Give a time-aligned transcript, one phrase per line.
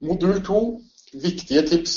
[0.00, 0.80] Modul 2.
[1.12, 1.92] Viktige tips.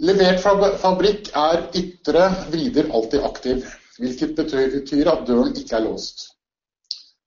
[0.00, 3.66] Levert fabrikk er ytre vrider alltid aktiv,
[3.98, 6.28] hvilket betyr at døren ikke er låst.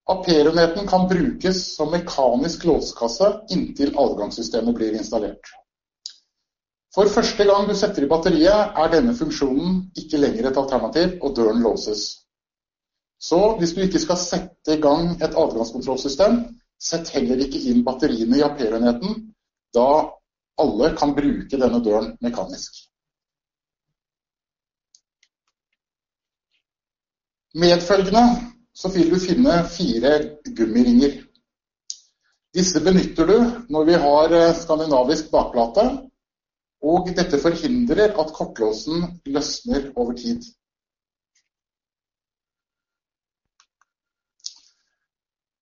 [0.10, 5.52] Aperoneten kan brukes som mekanisk låskasse inntil adgangssystemet blir installert.
[6.96, 11.38] For første gang du setter i batteriet, er denne funksjonen ikke lenger et alternativ, og
[11.38, 12.08] døren låses.
[13.22, 16.42] Så hvis du ikke skal sette i gang et adgangskontrollsystem,
[16.82, 19.20] sett heller ikke inn batteriene i aperoneten,
[19.76, 19.90] da
[20.62, 22.80] alle kan bruke denne døren mekanisk.
[27.62, 28.24] Medfølgende
[28.74, 30.14] så vil du finne fire
[30.58, 31.18] gummiringer.
[32.56, 33.38] Disse benytter du
[33.72, 35.86] når vi har eh, skandinavisk bakplate,
[36.82, 40.48] og dette forhindrer at kortlåsen løsner over tid.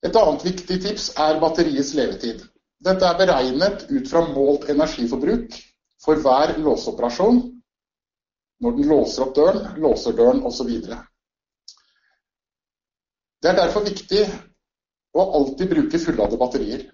[0.05, 2.43] Et annet viktig tips er batteriets levetid.
[2.79, 5.57] Dette er beregnet ut fra målt energiforbruk
[5.99, 7.41] for hver låseoperasjon,
[8.63, 10.69] når den låser opp døren, låser døren osv.
[13.39, 14.23] Det er derfor viktig
[15.15, 16.87] å alltid bruke fulladde batterier.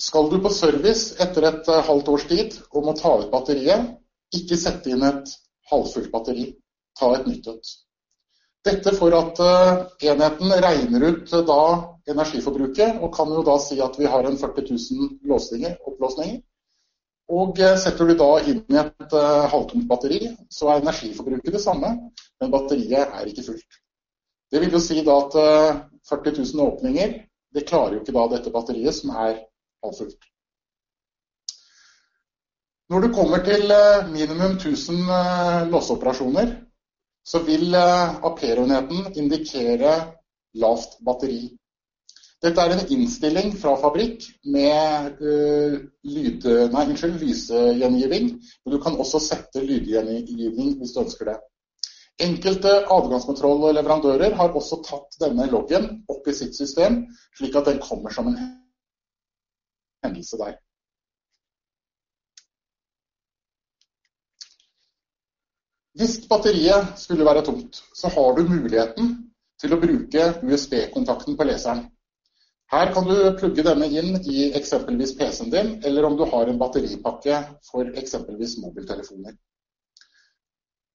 [0.00, 3.92] Skal du på service etter et eh, halvt års tid og må ta ut batteriet,
[4.32, 5.34] ikke sette inn et
[5.70, 6.46] halvfullt batteri.
[6.98, 7.72] Ta et nytt ut.
[8.62, 9.82] Dette for at eh,
[10.12, 11.60] enheten regner ut eh, da
[12.12, 16.40] energiforbruket, og kan jo da si at vi har en 40 000 låsninger, opplåsninger.
[17.32, 19.14] Og setter du da inn i et
[19.48, 20.18] halvtomt batteri,
[20.52, 21.94] så er energiforbruket det samme,
[22.42, 23.78] men batteriet er ikke fullt.
[24.52, 25.36] Det vil jo si da at
[26.10, 27.14] 40 eh, 000 åpninger,
[27.54, 29.38] det klarer jo ikke da dette batteriet som er
[29.84, 30.28] halvfullt.
[32.92, 36.52] Når du kommer til eh, minimum 1000 eh, låseoperasjoner,
[37.24, 39.94] så vil Aperoneten indikere
[40.58, 41.52] lavt batteri.
[42.42, 48.32] Dette er en innstilling fra fabrikk med uh, lyd, nei, unnskyld, lysgjengiving.
[48.64, 51.36] Men du kan også sette lydgjengivning hvis du ønsker det.
[52.22, 57.04] Enkelte adgangskontrollleverandører har også tatt denne loggen opp i sitt system,
[57.38, 58.36] slik at den kommer som en
[60.02, 60.58] hendelse der.
[65.98, 69.10] Hvis batteriet skulle være tomt, så har du muligheten
[69.60, 71.84] til å bruke USB-kontakten på leseren.
[72.72, 76.60] Her kan du plugge denne inn i eksempelvis PC-en din, eller om du har en
[76.60, 79.36] batteripakke for eksempelvis mobiltelefoner.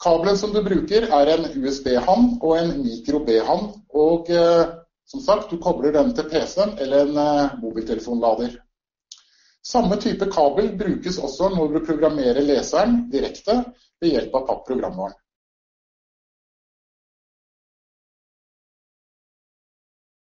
[0.01, 3.69] Kabelen som du bruker er en USB-ham og en mikro-B-ham.
[3.93, 4.73] Og eh,
[5.09, 8.57] som sagt, du kobler den til PC-en eller en eh, mobiltelefonlader.
[9.67, 13.57] Samme type kabel brukes også når du programmerer leseren direkte
[14.01, 15.17] ved hjelp av PAP-programvaren.